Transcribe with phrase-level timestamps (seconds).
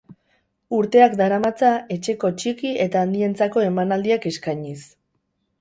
[0.77, 4.79] Urteak daramatza etxeko txiki eta handientzako emanaldiak eskainiz.